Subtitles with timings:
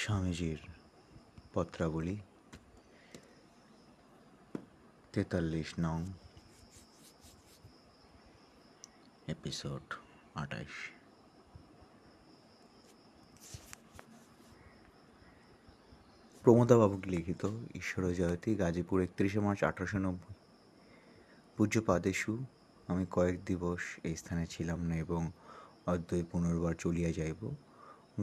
[0.00, 0.60] স্বামীজির
[1.54, 2.16] পত্রাবলী।
[5.12, 6.00] তেতাল্লিশ নং
[9.28, 9.84] এপিসোড
[10.34, 10.74] আঠাইশ
[16.42, 17.42] প্রমোদাবাবুকে লিখিত
[17.74, 20.34] ঈশ্বর জয়তী গাজীপুর একত্রিশে মার্চ আঠারোশো নব্বই।
[21.56, 22.32] পূজ্য পাদেশু
[22.86, 25.22] আমি কয়েক দিবস এই স্থানে ছিলাম না এবং
[25.86, 27.42] অদ্বৈ পুনর্বার চলিয়া যাইব।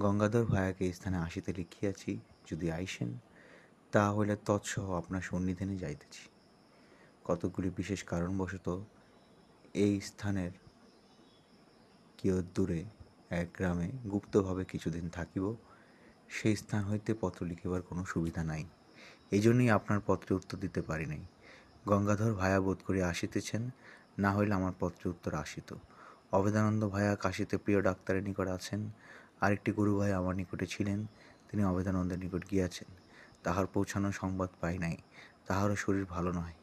[0.04, 3.10] গঙ্গাধর ভায়াকে স্থানে আসিতে লিখিয়াছি, যদি আইসেন
[3.92, 6.24] তা হইলে তৎসহ আপনার সন্নিধানে যাইতেছি।
[7.26, 8.68] কতকগুলি বিশেষ কারণবশত
[9.74, 10.52] এই স্থানের
[12.18, 12.84] কিয়দূরে
[13.30, 15.56] এক গ্রামে গুপ্তভাবে কিছুদিন থাকিব,
[16.30, 18.64] সেই স্থান হইতে পত্র লিখিবার কোনো সুবিধা নাই।
[19.32, 21.24] এই জন্যই আপনার পত্রে উত্তর দিতে পারি নাই।
[21.88, 23.70] গঙ্গাধর ভায়া বোধ করে আসিতেছেন,
[24.18, 25.70] না হইলে আমার পত্রে উত্তর আসিত।
[26.32, 28.82] অবেদানন্দ ভায়া কাশিতে প্রিয় ডাক্তারের নিকট আছেন
[29.42, 31.06] আরেকটি গুরু ভাই আমার নিকটে ছিলেন,
[31.50, 32.96] তিনি অবেদানন্দের নিকট গিয়াছেন।
[33.44, 34.98] তাহার পৌঁছানো সংবাদ পাই নাই,
[35.46, 36.54] তাহারও শরীর ভালো নয়।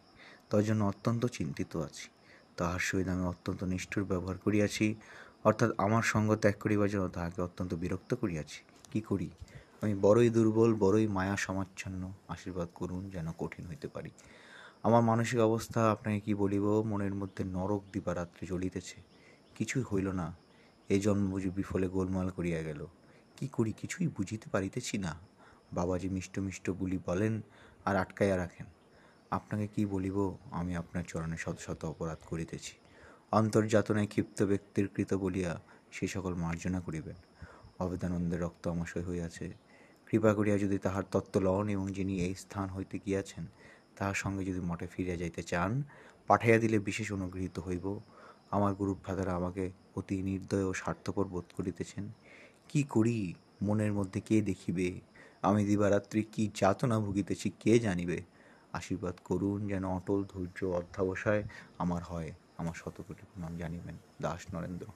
[0.50, 2.08] তার জন্য অত্যন্ত চিন্তিত আছি।
[2.56, 4.94] তাহার সহিত আমি অত্যন্ত নিষ্ঠুর ব্যবহার করিয়াছি,
[5.44, 8.62] অর্থাৎ আমার সঙ্গ ত্যাগ করিবার জন্য তাহাকে অত্যন্ত বিরক্ত করিয়াছি।
[8.92, 9.30] কি করি?
[9.82, 14.10] আমি বড়ই দুর্বল, বড়ই মায়া সমাচ্ছন্ন, আশীর্বাদ করুন যেন কঠিন হইতে পারি।
[14.82, 16.82] আমার মানসিক অবস্থা আপনাকে কি বলিব?
[16.82, 19.02] মনের মধ্যে নরক দিবারাত্রি জ্বলিতেছে।
[19.54, 20.43] কিছুই হইল না।
[20.88, 22.86] এই জন্ম বুঝি বিফলে গোলমাল করিয়া গেল।
[23.36, 25.14] কি করি কিছুই বুঝিতে পারিতেছি না।
[25.72, 27.40] বাবাজি মিষ্ট মিষ্ট বুলি বলেন
[27.84, 28.66] আর আটকাইয়া রাখেন।
[29.30, 30.36] আপনাকে কি বলিব?
[30.50, 32.72] আমি আপনার চরণে শত শত অপরাধ করিতেছি।
[33.32, 35.60] অন্তর্যাতনায় ক্ষিপ্ত ব্যক্তির কৃত বলিয়া
[35.92, 37.16] সে সকল মার্জনা করিবেন।
[37.78, 39.55] অবেদানন্দের রক্ত আমাশয় হইয়াছে।
[40.06, 43.46] কৃপা করিয়া যদি তাহার তত্ত্ব লন এবং যিনি এই স্থান হইতে গিয়াছেন,
[43.96, 45.82] তাহার সঙ্গে যদি মঠে ফিরিয়া যাইতে চান,
[46.27, 48.00] পাঠাইয়া দিলে বিশেষ অনুগৃহীত হইব।
[48.55, 52.08] আমার গুরু ফাদারা আমাকে অতি নির্দয় ও স্বার্থপর বোধ করিতেছেন।
[52.69, 53.34] কি করি?
[53.62, 55.00] মনের মধ্যে কে দেখিবে?
[55.42, 58.22] আমি দিবারাত্রি কি যাতনা ভুগিতেছি কে জানিবে?
[58.72, 61.42] আশীর্বাদ করুন যেন অটল ধৈর্য অধ্যাবসায়
[61.78, 64.86] আমার হয়। আমার শতকোটি প্রণাম জানিবেন দাস নরেন্দ্র।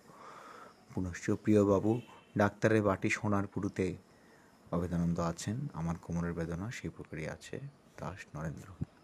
[0.95, 2.01] পুনশ্চ প্রিয়বাবু,
[2.39, 3.97] ডাক্তারের বাটি সোনার পুরুতে
[4.73, 7.57] অবেদানন্দ আছেন। আমার কোমরের বেদনা সেই প্রকারই আছে,
[8.01, 8.98] দাস নরেন্দ্র।